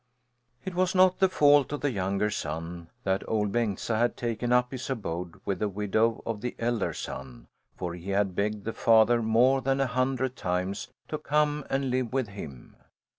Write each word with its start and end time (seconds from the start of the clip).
It 0.65 0.73
was 0.73 0.95
not 0.95 1.19
the 1.19 1.29
fault 1.29 1.71
of 1.71 1.81
the 1.81 1.91
younger 1.91 2.31
son 2.31 2.89
that 3.03 3.21
Ol' 3.29 3.45
Bengtsa 3.49 3.99
had 3.99 4.17
taken 4.17 4.51
up 4.51 4.71
his 4.71 4.89
abode 4.89 5.39
with 5.45 5.59
the 5.59 5.69
widow 5.69 6.23
of 6.25 6.41
the 6.41 6.55
elder 6.57 6.91
son, 6.91 7.45
for 7.77 7.93
he 7.93 8.09
had 8.09 8.33
begged 8.33 8.63
the 8.63 8.73
father 8.73 9.21
more 9.21 9.61
than 9.61 9.79
a 9.79 9.85
hundred 9.85 10.35
times 10.35 10.87
to 11.07 11.19
come 11.19 11.63
and 11.69 11.91
live 11.91 12.13
with 12.13 12.29
him. 12.29 12.75